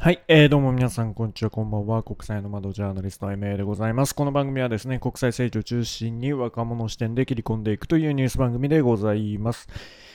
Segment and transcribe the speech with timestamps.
[0.00, 2.04] はい、えー、どうも皆さん、こんにちは、こんばんは。
[2.04, 4.14] 国際の窓ジャーナリスト MA でございます。
[4.14, 9.66] この番組はですね、国際政治を中心に若者視点で切り込んでいくというニュース番組でございます。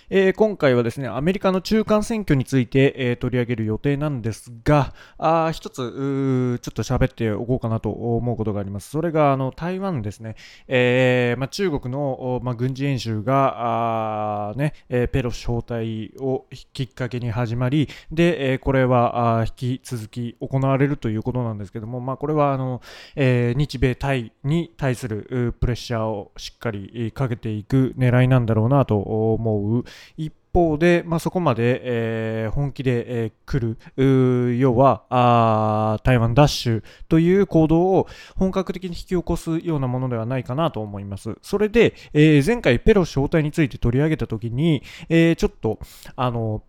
[0.10, 8.90] えー、今回はですね、アメリカの中間選挙について、えー、取り上げる予定なんですが、あ一つ、ちょっと喋っておこうかなと思うことがあります。
[8.90, 10.36] それが、あの、台湾ですね。
[10.68, 22.82] えー、ま、中国の、ま、軍事演習が、あね、えペロシ招待をきっかけに始まり、で、えこれはあ引き続き行われるということなんですけども、まあ、これは、あの、
[23.16, 29.84] え日米対に対するプレッシャーをしっかりかけていく狙いなんだろうなと思う。
[30.17, 41.35] 一方で、まあ、そこまで、えー、本気で、えー、来る、要はあ台湾ダッシュという行動を本格的に引き起こすようなものではないかなと思います。
[41.41, 45.79] それで、えー、前回ペロ招待について取り上げたときに、えー、ちょっと、
[46.15, 46.63] あの、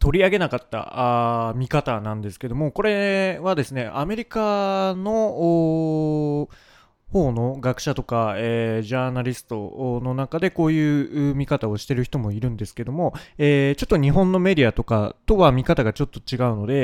[0.00, 6.48] 取り上げなかったあ見方なんですけども、これはですね、アメリカの、
[7.10, 16.74] 方の学者とか、えー、ジャーナリストの中でこういう見方をしてる人もいるんですけども、えー、ちょっと日本のメディアとかとは見方がちょっと違うので、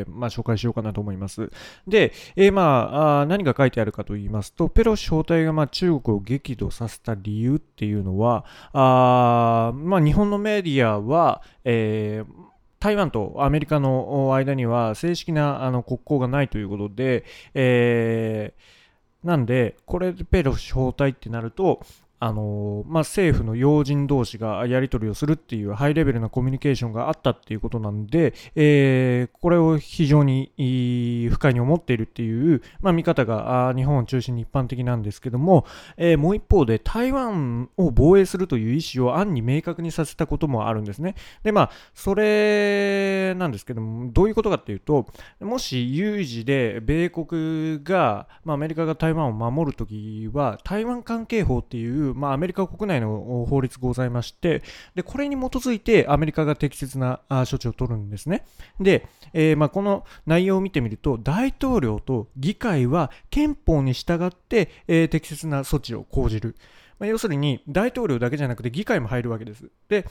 [0.00, 1.50] えー、まあ、紹介しようかなと思います。
[1.86, 12.24] で、えまあ、何が書いてあるかと言いますと、ペロシ招待がま中国を激怒させた理由っていうのは、あまあ、日本のメディアは、え
[12.80, 18.83] 台湾とアメリカの間には正式なあの国交がないということで、えー
[19.24, 21.80] なんで、これでペロシ包帯ってなると、
[22.20, 30.50] あのまあ、政府の要人同士がやり取りをするっていうハイレベルなコミュニケーションがあったっていうことなんで、えー、これを非常に
[31.30, 41.16] 不快に思っているっていう、まあ、見方が日本を中心に一般的なんですけども、えー、もう一方で台湾を防衛するという意思を暗に明確にさせたこともあるんですね。
[41.42, 45.06] で、まあ、それなんですけども、どういうことかっていうと、
[45.40, 54.62] もし有事で米国が、まあ、アメリカが台湾を守るときは、台湾関係法っていうまあ、アメリカ国内の法律がございまして、
[54.94, 58.44] で、これに基づいてアメリカが適切な処置を取るんですね。
[58.80, 66.56] で、えー、まあ、この内容を見てみると、大統領と議会は憲法に従って、えー、適切な措置を講じる。
[66.98, 69.70] まあ、要するに、大統領だけじゃなくて議会も入るわけです。
[69.88, 70.06] で、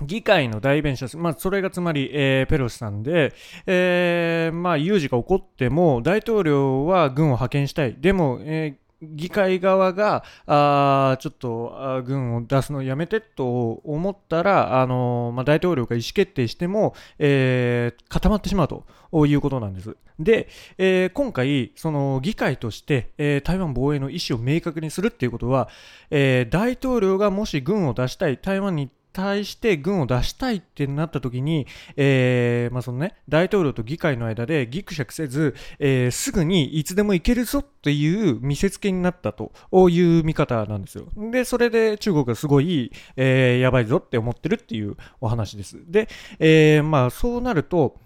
[0.00, 3.34] 議会の代弁者、まあ、それがつまり、えー、ペロシさんで、
[3.66, 7.96] えー、まあ、有事が起こっても、大統領は軍を派遣したい。
[7.98, 18.84] でも、えー議会側が、あちょっとあ軍を出すのやめてと思ったら、あのまあ、大統領が意思決定しても、えー、固まってしまうと
[19.26, 19.96] いうことなんです。
[20.18, 20.48] で、
[20.78, 25.68] えー、今回、その議会として、えー、台湾防衛の意思を明確にするっていうことは、
[26.10, 39.50] えー、大統領がもし軍を出したい、台湾に対して軍を出したいってなった時に、えー、まあそのね、大統領と議会の間でギクシャクせず、えー、すぐにいつでも行けるぞっていう見せつけになったと
[39.90, 41.08] いう見方なんですよ。
[41.32, 45.78] で、それで中国がすごい、えー、やばいぞって思ってるっていうお話です。
[45.90, 46.08] で、
[46.38, 47.98] えー、まあそうなると、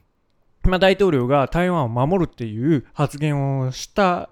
[0.62, 4.30] まあ、大統領が台湾を守るっていう発言をした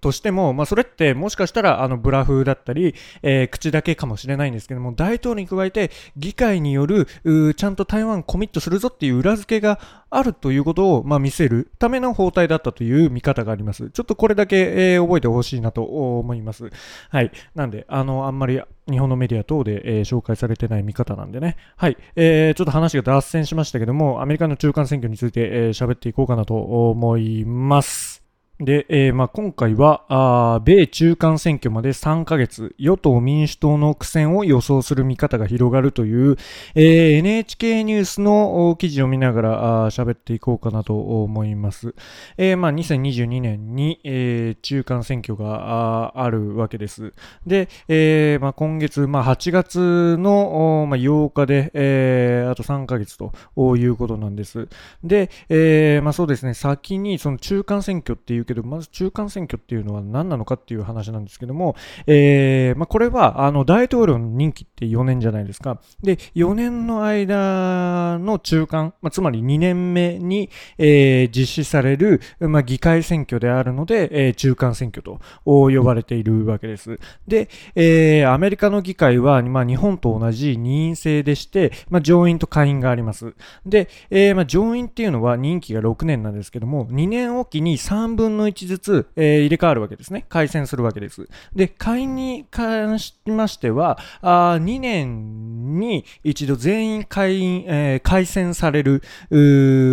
[0.00, 7.06] としても、まあ、それってもしかしたらあのブラフだったり、えー、口だけかもしれないんですけども、大統領に加えて議会による
[7.54, 9.80] ちゃんと台湾コミットするぞっていう裏付けが
[10.10, 13.90] あるということを、まあ、見せるための包帯だったという見方があります。
[13.90, 14.56] ちょっとこれだけ、
[14.94, 16.70] えー、覚えてほしいなと思います。
[17.10, 17.30] はい。
[17.54, 21.56] なんで、あの、あんまり日本のメディア等で、えー、紹介されてない見方なんでね。
[21.76, 21.96] はい。
[22.14, 28.25] えー、ちょっと話が脱線しましたけども、アメリカの中間選挙について喋、えー、っていこうかなと思います。
[28.58, 36.36] で、えー、まあ、今回はあ、米中間選挙まで3ヶ月、与党民主党の苦戦を予想する見方が広がるという、
[36.74, 41.94] えー、NHK ニュースの記事を見ながら喋っていこうかなと思います。
[42.38, 47.12] えー、まあ、2022年に、えー、中間選挙があるわけです。
[47.46, 53.34] で、えー、まあ、今月、まあ、8月の、まあ、8日で、えー、あと3ヶ月と
[53.76, 54.66] いうことなんです。
[55.04, 61.76] で、えー、まあ、そうですね、先にその中間選挙っていうけど、まず中間選挙っていうのは何なのかっていう話なんですけども、
[62.06, 65.80] えー、まあ、これは、あの、大統領の任期って4年じゃないですか。
[66.02, 76.98] で、4年の間の中間、まあ、つまり2年目に、えー、実施される、まあ、議会選挙であるので、えー、中間選挙と呼ばれているわけです。
[77.26, 83.34] で、えー、アメリカの議会は、まあ、日本と同じ任意制でして、まあ、上院と下院があります。
[83.64, 90.26] で、えー、まあ、上院っていうのは任期が6年なんですけども、2年おきに3分の分の1ずつ、えー、入れ替わるわけですね。
[90.28, 91.28] 改選するわけです。
[91.54, 99.02] で、会員に関しましては、あ2年に一度全員会員、えー、改選される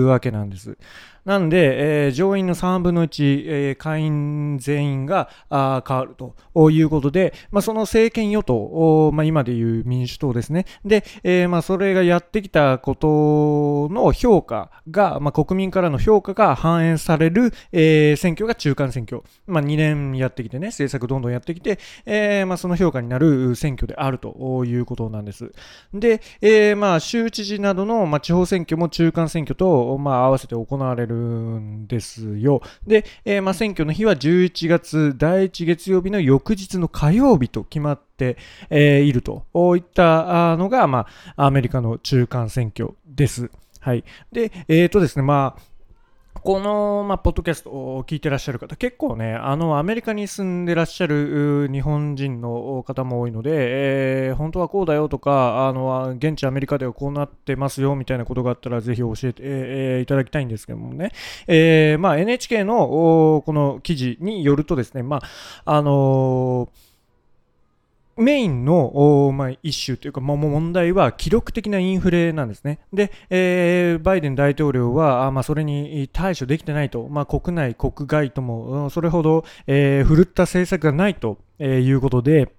[0.07, 0.77] わけなんです。
[1.25, 10.65] なんで、えー、上院の3分の1、えー、会員全員があ変わるということで、まあ、その政権与党、まあ、今でいう民主党ですね。
[10.83, 19.23] で、えー、まあ、それがやってきたことの評価が、まあ、国民からの評価が反映される、えー、選挙が中間選挙。
[19.47, 25.51] まあ、2年やってきてね、政策どんどんやってきて、えー、まあ、その評価になる選挙であるということなんです。
[25.93, 31.19] で、えー、まあ、州知事などの、まあ、地方選挙も中間選挙と、まあ、合わせて行われるる
[31.59, 32.61] んですよ。
[32.85, 38.37] で、えー、まあ、選挙の日は11月第1月曜日の翌日の火曜日と決まって、
[38.69, 39.45] えー、いると
[39.77, 43.49] いったのが、まあ、アメリカの中間選挙です。
[43.79, 44.03] はい。
[44.31, 45.61] で、えっ、ー、とですね、まあ、
[46.43, 53.51] この、まあ、ポッドキャストを聞いてらっしゃる方、結構ね、あの、アメリカに住んでらっしゃる日本人の方も多いので、
[54.27, 61.13] えー、本当はこうだよとか、あの、現地アメリカではこうなってますよみたいなことがあったら、ぜひ教えて、えー、いただきたいんですけどもね、
[61.47, 65.21] えー、まあ、NHK のこの記事によるとですね、ま
[65.65, 66.92] あ、あのー
[68.17, 72.79] メインの、まあ、一種というか、まあ、問題は記録的なインフレなんですね。
[72.91, 82.49] で、えー、バイデン大統領は、あまあ、それに対処できてないと、まあ、国内、国外とも、それほど、えー、振るった政策がないとえいうことで、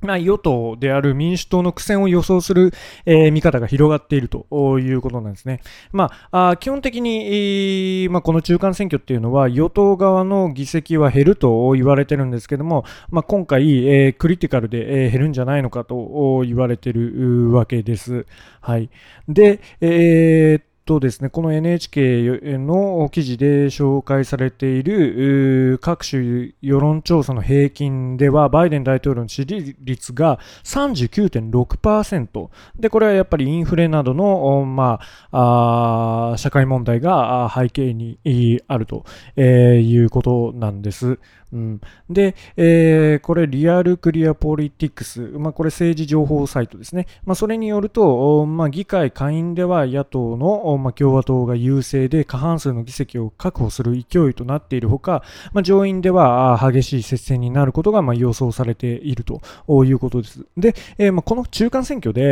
[0.00, 2.72] まあ、与党である民主党の苦戦を予想する、
[3.04, 4.46] えー、見方が広がっていると
[4.78, 5.60] いうことなんですね。
[5.92, 18.26] まあ、あ基本的に、まあ、この中間選挙っていうのは与党側の議席は減ると言われてるんですけども、まあ、今回、えー、クリティカルで、えー、減るんじゃないのかと言われてるわけです。
[18.60, 18.90] はい。
[19.28, 32.48] で、えー、とですね、この NHK の記事で紹介されている各種世論調査の平均では、バイデン大統領の支持率が39.6%。
[32.80, 34.98] で、これはやっぱりインフレなどの、ま
[35.30, 38.18] あ、あ社会問題が背景に
[38.66, 39.04] あると
[39.36, 41.18] えいうことなんです。
[41.52, 41.80] うん、
[42.10, 47.06] で、えー、これ、リアルクリアポリティクス、まあ、これ政治情報サイトですね。
[47.24, 55.22] まあ、それによると、まあ、議会下院では野党の、まあ、共和党が優勢で過半数の議席を確保する勢いとなっているほか、
[55.52, 59.40] まあ、上院では激しい接戦になることが、まあ、予想されていると
[59.84, 60.46] いうことです。
[60.56, 62.22] で、えー、まあ、この中間選挙で、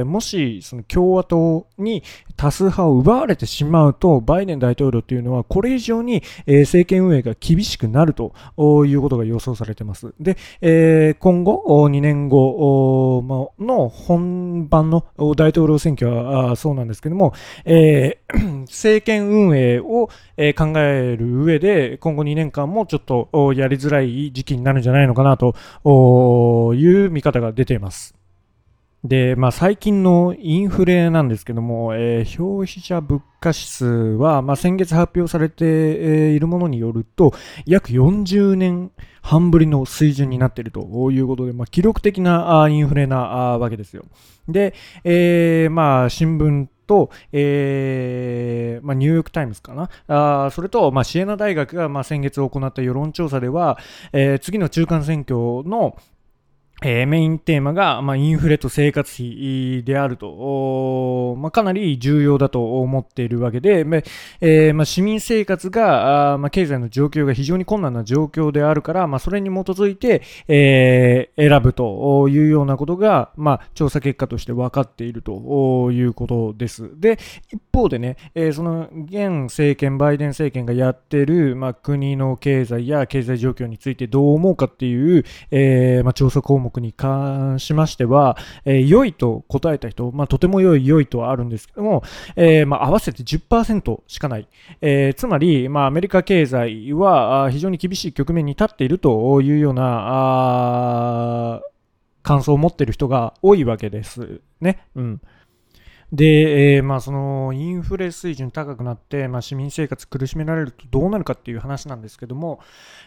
[0.00, 2.02] えー、もしその共和党に
[2.36, 8.32] 多数派を奪われてしまうと、バイデン大統領というのはこれ以上に、え、政権運営が厳しくなると
[8.86, 10.14] いうことが予想されています。
[10.20, 13.22] で、えー、今後、2年後
[13.58, 15.04] の本番の
[15.36, 17.32] 大統領選挙はそうなんですけども、
[17.68, 25.54] えー、 政権運営を、え考える上で、今後2年間もちょっとやりづらい時期になるんじゃないのかなと
[26.74, 28.18] いう見方が出ています。
[29.04, 37.32] で、まあ、最近のインフレなんですけども、えー、消費者物価指数は、まあ、先月発表されて、いるものによると、
[37.64, 38.90] 約40年
[39.22, 44.04] 半ぶりの水準になっているということで、まあ、記録的なインフレなわけですよ。
[44.48, 44.74] で、
[45.04, 53.78] えー、まあ、新聞と、えーまあ、ニューヨーク・タイムズかな、あそれと、まあ、シエナ大学が、まあ、先月行った世論調査では、
[54.12, 55.36] えー、次の中間選挙
[55.68, 55.96] の、
[56.82, 63.84] えー、メインテーマが、まあ、インフレと生活費であると、まあ、かなり重要だと思っているわけで、
[64.40, 76.88] えー、まあ、市民生活が、あまあ、経済の状況が非常に困難な状況であるから、まあ、それに基づいて、えー、選ぶというようなことが、まあ、調査結果として分かっているということです。
[77.00, 77.18] で、
[77.52, 92.02] 一方でね、えー、その現政権、バイデン政権がやっている、まあ、国の経済や経済状況についてどう思うかっていう、えーまあ、調査項目目に関しましては、えー、良いと答えた人、まあ、とても良い良いとはあるんですけども、
[92.36, 94.48] えー、まあ、合わせて10%しかない。
[94.80, 101.60] えー、つまり、まあ、アメリカ経済は非常に厳しい局面に立っているというような、
[102.22, 104.86] 感想を持っている人が多いわけですね。
[104.94, 105.20] うん。
[106.12, 112.60] で、えー、まあ、そのインフレ水準高くなって、まあ、市民生活苦しめられるとどうなるかっていう話なんですけども、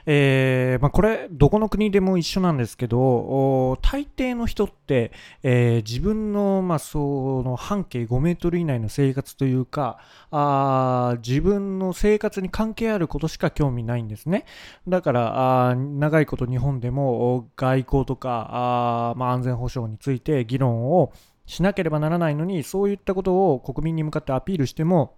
[0.05, 9.99] えー、まあ、これ、どこの国でも一緒なんですけど、大抵の人って、えー、自分の,、まあ、その半径5メートル以内の生活というか
[10.31, 14.45] あ、自分の生活に関係あることしか興味ないんですね。
[14.87, 21.13] だから、あ長いこと日本でも外交とか、あまあ、安全保障について議論を
[21.45, 25.17] しなければならないのに、そういったことを国民に向かってアピールしても、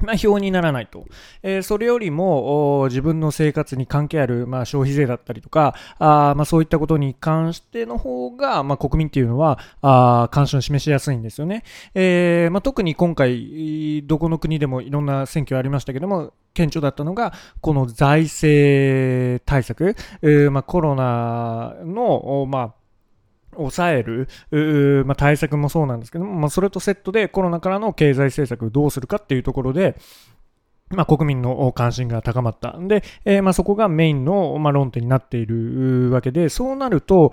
[0.00, 1.06] まあ、表にならないと。
[1.42, 11.64] えー、それよりも自分の生活に関係ある、まあ、消費税だったりとか、あまあ、そういったことに関しての方が、まあ、国民っていうのはあ関心を示しやすいんですよね。
[11.94, 22.77] えーまあ、特に今回、どこの国でもいろんな選挙ありましたけども、顕著だったのが、この財政対策、えーまあ、コロナの、まあ、
[23.56, 24.28] 抑える、
[25.06, 29.96] まあ、対策もそうなんですけども、まあ、それとセットでコロナからの経済政策どうするかっていうところで、
[30.90, 32.76] まあ、国民の関心が高まった。
[32.80, 37.32] で、えー、まあ、そこがメインの、まあ、論点になっているわけで、そうなると、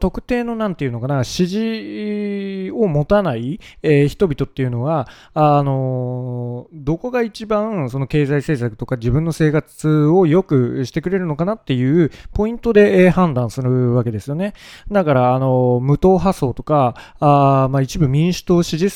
[0.00, 14.54] 特定のなんていうのかな、支持を持たない、えー、人々っていうのは、あのー、どこが一番その経済政策とか自分の生活を良くしてくれるのかなっていうポイントで、えー、判断するわけですよね。
[14.90, 18.90] だから、あの無党派層とか、あまあ、一部民主党支持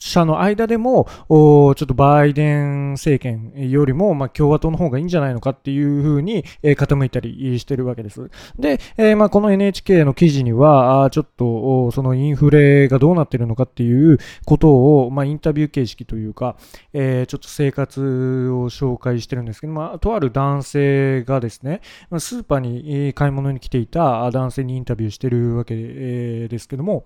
[0.00, 8.30] 者の間でも、ちょっとバイデン政権よりも、まあ、共和党の方がいいんじゃないのかっていうふうに、えー、傾いたりしてるわけです。
[8.58, 16.56] で、えー、まあ、この NHK の記事には、あちょっと、そのインフレがどうなってるのかっていうことを、まあ、インタビュー形式というか、
[16.94, 21.82] えー、ちょっと生活を紹介してるんですけど、まあ、とある男性がですね、
[22.18, 25.74] スーパーに買い物に来ていた男性にインタビューしてるわけ
[26.48, 27.04] ですけども、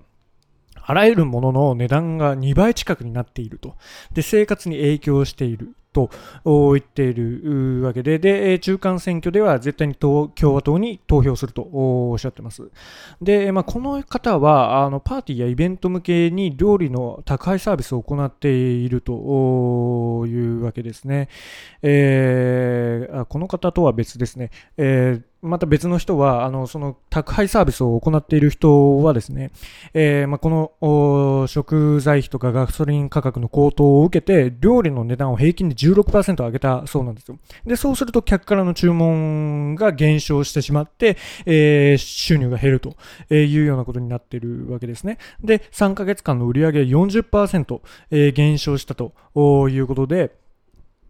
[0.86, 3.76] あらゆるものの値段が2倍近くになっていると。
[4.12, 5.74] で、生活に影響している。
[5.94, 6.10] と
[6.44, 12.68] 言っているわけで、で、中間選挙では絶対に共和党に投票するとおっしゃってます。
[13.22, 21.28] で、まあ、この方はあのパーティーやイベント向けに料理の宅配サービスを行っているというわけですね。
[21.82, 24.50] えー、この方とは別ですね。
[24.76, 29.50] えーまた別の人は、あの、その宅配サービスを行っている人はですね、
[29.92, 37.38] えー、まあ、この食材費とかガソリン価格の高騰を受けて、料理の値段を平均で16%上げたそうなんですよ。
[37.66, 42.96] で、そうすると客からの注文が減少してしまって、えー、収入が減ると
[43.34, 45.18] いうようなことになっているわけですね。
[45.42, 49.12] で、3ヶ月間の売り上げ40%、え、減少したと
[49.68, 50.43] いうことで、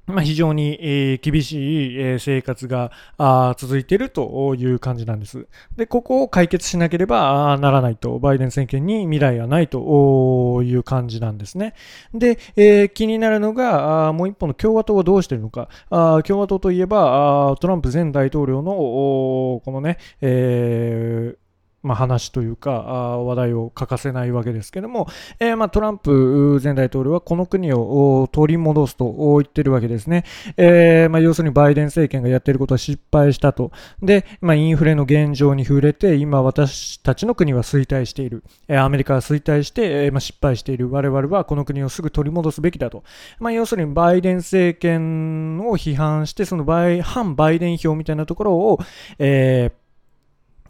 [0.07, 5.47] まあ、非常に、え、厳しい、え、生活があ続いているという感じなんです。
[5.77, 11.73] で、ここを解決しなければならないと、バイデン政権に未来はないという感じなんですね。
[12.13, 15.69] で、え、気になるのが、もう一方の共和党はどうしているのか。
[15.89, 21.44] あ共和党といえば、トランプ前大統領のこのね、えー
[21.85, 25.07] まあ、話というか話題を欠かせないわけですけども、
[25.39, 30.25] えー、まあ、トランプ前大統領はこの国を取り戻すと言ってるわけですね。
[30.57, 33.71] えー、まあ、要するにバイデン政権がやっていることは失敗したと。
[34.03, 38.43] で、ま、インフレの現状に触れて、今私たちの国は衰退している。
[38.67, 40.91] えアメリカは衰退して、えま失敗している。
[40.91, 43.05] 我々はこの国をすぐ取り戻すべきだと。
[43.39, 46.65] ま要するにバイデン政権を批判して、その
[47.03, 48.79] 反バイデン票みたいなところを、
[49.19, 49.84] えー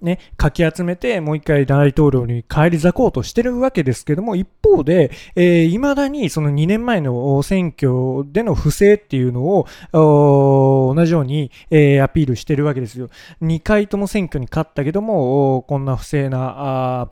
[0.04, 9.66] ね、かき集めて、もう一回大統領に返り咲こうとしてるわけですけども、一方で、えー、未だにその2年前の選挙での不正っていうのを、
[10.94, 13.08] 同じように、えー、アピールしてるわけですよ。
[13.42, 17.08] 2回とも選挙に勝ったけども、こんな不正な、あ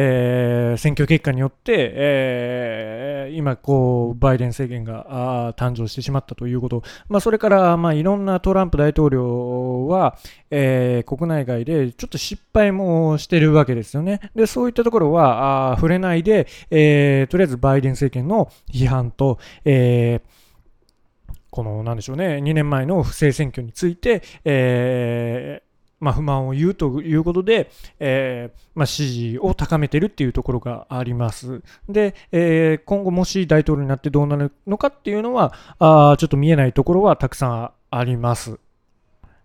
[0.00, 10.16] えー、選挙結果によって、えー、今こう、バイデン政権が誕生してしまったということ、まあ、それから、まあ、いろんなトランプ大統領は、
[10.52, 14.30] えー、国内外でちょっと失敗もしてるわけですよね。
[14.36, 25.67] で、そういったところはあ触れないで、えー、とりあえずバイデン政権の批判と、えー、この、なんでしょうね、2年前の不正選挙について、えー、
[26.00, 31.62] まあ、不満を言うということで、えー、まあ、支持を高めているっていうところがあります。
[31.88, 38.58] で、えー、今後もし大統領になってどうなるのかっていうのは、あちょっと見えないところはたくさんあります。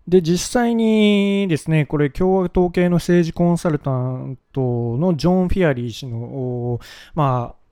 [0.06, 4.60] で、実際にですね、これ共和党系の政治コンサルタント
[4.98, 6.78] のジョン・フィアリー氏の、
[7.14, 7.63] まあ、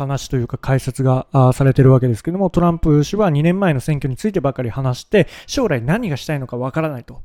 [0.00, 7.22] 話というか解説がされてるわけですけども、トランプ氏は2年前の選挙についてばかり話して、将来何がしたいのかわからないと、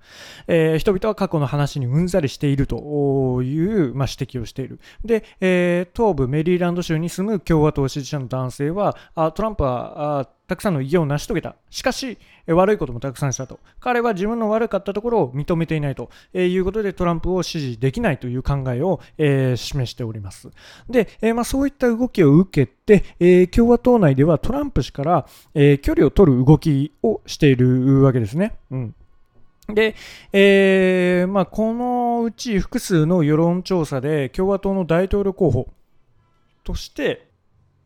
[0.48, 4.80] えー、人々は過去の話にうんざりしているという、まあ、指摘をしている。
[5.04, 11.56] で、えー、東部メリーランド州に住む共和党支持者の男性は、あトランプはたくさんの偉業を成し遂げた。
[11.70, 13.60] しかし、悪いこともたくさんしたと。
[13.80, 20.50] 彼は自分の悪かったところを認めていないということで、トランプを支持できないという考えを、えー、示しております。
[20.90, 28.56] で、えー、まあ、そういった動きを受けて、えー、共和党内ではトランプ氏から、え距離を取る動きをしているわけですね。
[28.72, 28.96] うん
[29.68, 29.96] で、
[30.32, 35.68] えーまあ、このうち複数の世論調査で共和党の大統領候補
[36.64, 37.28] として、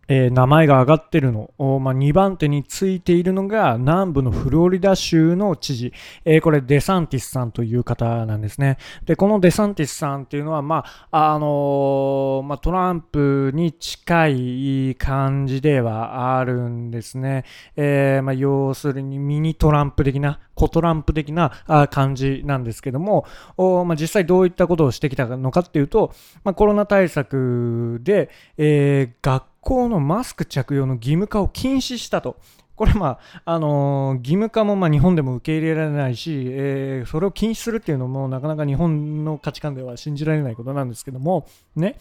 [0.10, 5.94] えー、名前が挙がってるの、まあ、2番手についているのが南部のフロリダ州の知事、
[6.26, 8.78] えー、これデサンティスさんという方なんですね。
[9.06, 17.46] で、このデサンティスさんっていうのは、まあ、あのー、まあ、トランプに近い感じではあるんですね。
[17.76, 21.52] えー、まあ、要するにミニトランプ的な、コトランプ的な
[21.90, 23.26] 感じなんですけども、
[23.58, 26.12] まあ、実際どういったことをしてきたのかっていうと、
[26.44, 32.38] まあ、コロナ対策で、えー、学校のマスク着用の義務化を禁止したと。
[32.76, 42.00] これ、まああのー、義務化もま日本でも受け入れられないし、えー、それを禁止するっていうのもなかなか日本の価値観では信じられないことなんですけども、ね、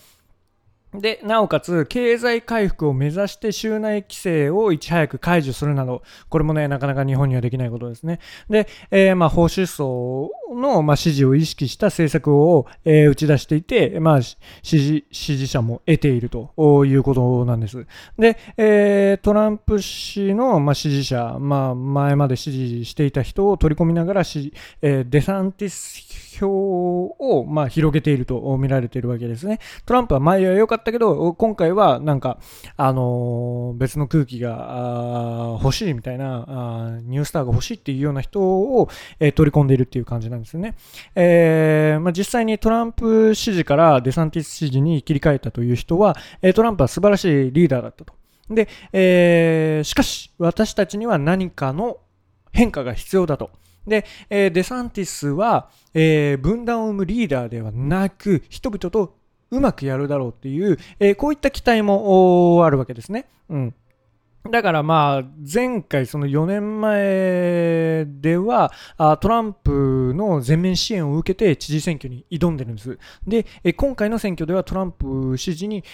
[0.94, 8.20] で、なおかつ、経済回復を目指して州内規制をいち早く解除するなど、これもね、なかなか日本にはできないことですね。
[8.48, 16.54] で、えー、まあ、保守層の、まあ、支持を意識した政策を、えー、打ち出していて、まあ、支持、支持者も得ていると
[16.86, 17.86] いうことなんです。
[18.18, 29.58] で、えー、トランプ氏の、まあ、支持者、まあ、前まで支持していた人を取り込みながら、えー、デサンティス票を、まあ、広げていると見られているわけですね。
[29.84, 32.38] トランプは前は良かったけど、今回はなんか、
[32.76, 38.88] あのー、別の空気が欲しいみたいなあ、ニュースターが欲しいっていうような人を、
[39.20, 40.76] えー、取り込んでいるっていう感じなんですよね。
[41.14, 48.14] えーまあ、実際にトランプ支持からデサンティス支持に切り替えたという人は、えトランプは素晴らしいリーダーだったと。
[48.50, 51.98] で、えー、しかし、私たちには何かの
[52.52, 53.50] 変化が必要だと。
[53.86, 59.17] で、え、デサンティスは、えー、分断を生むリーダーではなく、人々と
[59.50, 63.26] うまくやるだろうっていう、えー、こういった期待もあるわけですね。
[63.48, 63.74] うん。
[64.50, 68.72] だからまあ前回その4年前では
[69.20, 72.98] トランプの全面支援を受けて知事選挙に挑んでるんです。
[73.26, 75.84] で、今回の選挙ではトランプ支持に、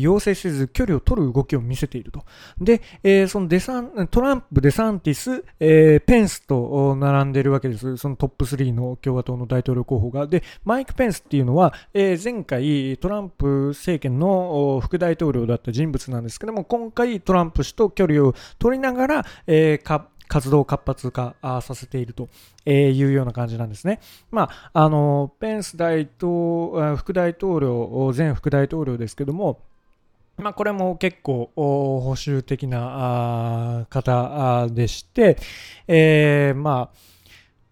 [0.00, 2.24] 要請せず距離を取る動きを見せていると。
[2.58, 2.80] で、
[3.26, 7.98] そのデサントランプ、デサンティス、ペンスと並んでるわけです。
[7.98, 10.26] そのトップ3の共和党の大統領候補が。
[10.26, 22.28] で、マイク・ペンスっていうのは、前回トランプ政権の副大統領だった人物なんですけども、今回トランプ氏と距離を取りながら、えー、活動を活発化させていると
[22.66, 24.00] いうような感じなんですね。
[24.30, 29.60] まあ、あのペンス大統副大統領、前副大統領ですけども、
[30.38, 35.36] まあ、これも結構保守的な方でして、
[35.86, 37.11] えー、まあ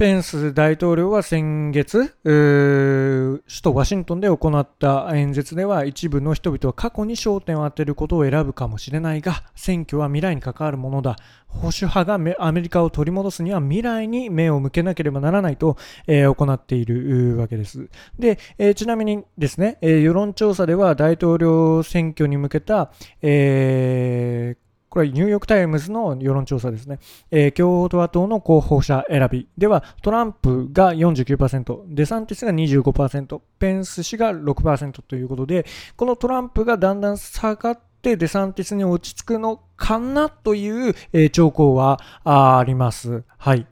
[0.00, 11.16] ペンス大統領は先月、首都ワシントンで行った演説では一部の人々は過去に焦点を当てることを選ぶかもしれないが選挙は未来に関わるものだ
[11.48, 17.90] 保守派がアメリカを取り戻すには未来に目を向けなければならないと、えー、言っているわけです。
[18.18, 26.98] で、えー、ちなみにですね、えー、世論調査では大統領選挙に向けた、えーこれはニューヨーク・タイムズの世論調査ですね。
[27.31, 35.64] えー、共和党の候補者選びでは、トランプが49%、デサンティスが25%、ペンス氏が6%ということで、
[35.96, 43.22] このトランプがだんだん下がってデサンティスに落ち着くのかなという、えー、兆候はあります。
[43.38, 43.66] はい。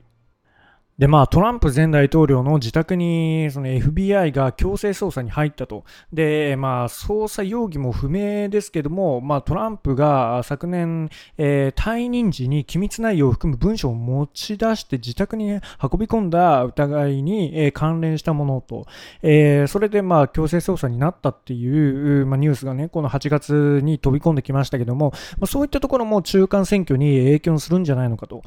[0.99, 5.85] で、まあ、トランプ前大統領の自宅に、その FBI が強制捜査に入ったと。
[6.13, 18.87] で、まあ、捜査容疑も不明ですけども、まあ、トランプが昨年、えー、退任時に機密内容を含む文書を持ち出して自宅に、運び込んだ疑いに、えー、関連したものと、
[19.23, 28.43] えー、それで、まあ、強制捜査になったっていう、まあ、ニュースがね、この8月に飛び込んできましたけども、まあ、そういったところも中間選挙に影響するんじゃないのかと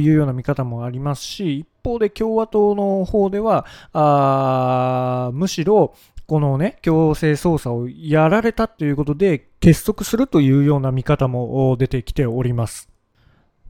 [0.00, 5.94] いうような見方もありますし、方で共和党の方では、あむしろ、
[6.26, 12.95] このね、強制捜査をやられたということで、結束するというような見方も出てきております。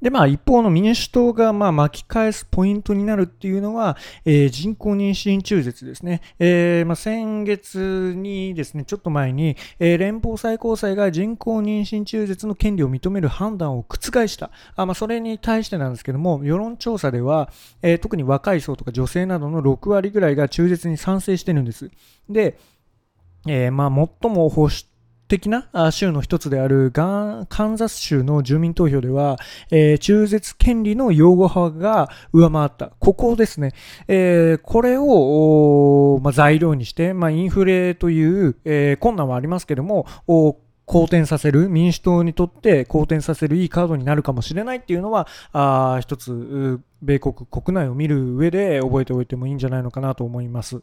[0.00, 6.20] で、まあ、一方の民主党が、まあ、巻き返すポイントになるっていうのは、えー、人工妊娠中絶ですね。
[6.38, 14.50] えー、まあ、先月にですね、ちょっと前に、えー、連邦最高裁が人工妊娠中絶の権利を認める判断を覆した。
[14.74, 17.50] あまあ、それに対してなんですけども、世論調査では、
[17.82, 21.90] えー、特に若い層とか女性などの6割ぐらいが中絶に賛成してるんです。
[22.28, 22.59] で、
[23.46, 24.74] えー、まあ、最も保守
[25.28, 29.38] 的な州の一つであるカンザス州の住民投票では、
[29.70, 32.92] えー、中絶権利の擁護派が上回った。
[32.98, 33.72] ここですね。
[34.08, 40.06] えー、これを、まあ、材料にして、まあ、インフレという、えー、困難はありますけども、
[40.86, 50.82] 好転させる、民主党にとって好転させるいいカードになるかもしれないっていうのは、あ一つ、米国国内を見る上で覚えておいてもいいんじゃないのかなと思います。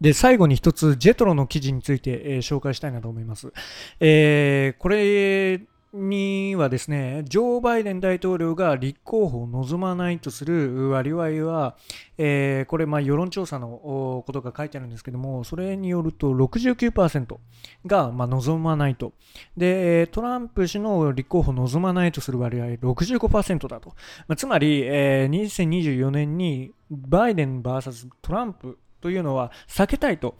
[0.00, 3.52] で、最後に一つ、ジェトロの記事について、えー、紹介したいなと思います。
[4.00, 11.76] えー、これにはですね、ジョー・バイデン大統領が立候補を望まないとする割合は、
[12.18, 17.36] えー、これ、まあ、世論調査のことが書いてあるんですけども、それによると69%
[17.86, 19.12] が、まあ、望まないと。
[19.56, 23.90] で、トランプ氏の立候補を望まないとする割合65%だと。
[24.28, 30.34] まあ、つまり、えー、2024年にバイデン VS トランプというのは避けたいと。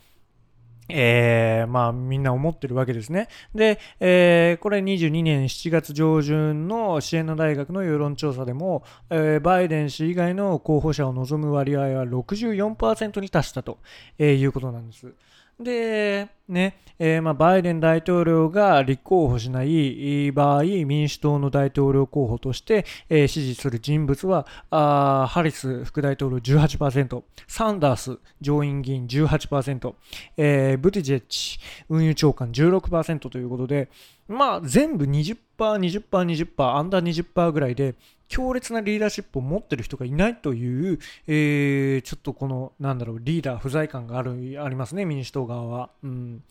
[0.89, 3.29] えー、まあみんな思ってるわけですね。
[3.55, 13.79] で、えー、これ22年7月上旬の支援の大学の世論調査でも、えー、バイデン氏以外の候補者を望む割合は64%に達したと、
[14.19, 15.15] え、いうことなんです。
[15.59, 29.95] で、ね、えー、まあ、バイデン大統領が立候補しない場合、民主党の大統領候補として、えー、支持する人物は、あハリス副大統領18%、サンダース上院議員18%、
[30.37, 33.89] えー、ブティジェッチ運輸長官16%ということで、
[34.29, 37.95] まあ、全部20%、20%、20%、アンダー20%ぐらいで、
[38.29, 45.91] 強烈なリーダーシップを持ってる人がいないという、えー、ちょっとこの、なんだろう、リーダー不在感がある、ありますね、民主党側は。
[46.03, 46.43] うん。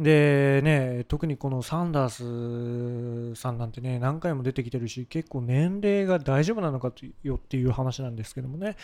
[0.00, 8.76] で、ね、特にこのサンダースさんなんてね、何回も出てきてるし、結構年齢が大丈夫なのかよっていう話なんですけどもね。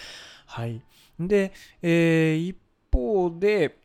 [0.46, 0.82] はい。
[1.18, 1.52] で、
[1.82, 2.56] えー、一
[2.92, 3.78] 方で、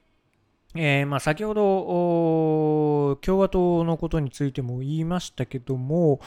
[0.76, 6.20] えー、まあ、先ほど共和党のことについても言いましたけども、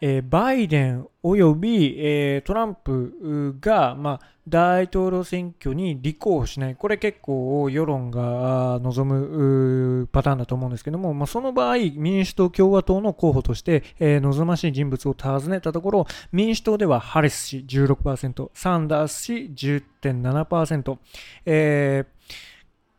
[0.00, 20.98] えー、バイデンおよび、えー、トランプが、まあ、大統領選挙に立候補しない、これ結構世論が望むパターンだと思うんですけども、まあ、その場合、民主党、共和党の候補として、えー、望ましい人物を尋ねたところ、民主党ではハリス氏16%、サンダース氏10.7%、
[21.46, 22.15] えー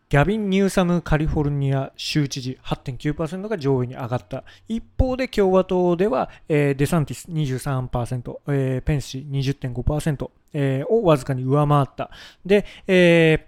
[0.10, 4.46] ギャビン・ニューサム・カリフォルニア州知事8.9%が上位に上がった。
[4.70, 12.10] 一方で共和党では、えー、デサンティス23%、えー、ペンス氏20.5%、えー、をわずかに上回った。
[12.46, 13.48] で、え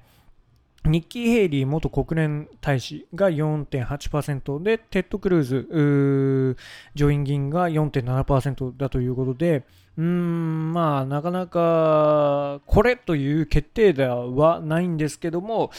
[0.84, 6.58] ー、ニッキー・ヘイリー元国連大使が4.8%で、テッド・クルーズ、
[6.94, 9.64] 上院議員が4.7%だということで、
[9.98, 15.72] うーん、まあ、なかなか、これという決定ではないんですけども、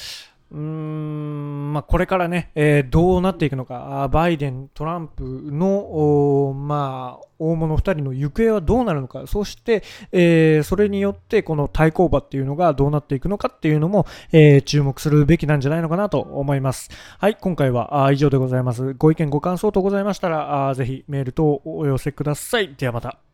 [0.52, 9.82] うーん、まあ、これからね、えー、どうなっていくのか、バイデン、トランプの、まあ、大物2人の行方はどうなるのか、そして、
[10.12, 16.90] えー、それによってこの対抗馬っていうのがどうなっていくのかっていうのも、えー、注目するべきなんじゃないのかなと思います。
[17.18, 18.94] はい、今回は以上でございます。
[18.94, 22.74] ご意見、ご感想とございましたら、ぜひメール等お寄せください。
[22.76, 23.29] ではまた。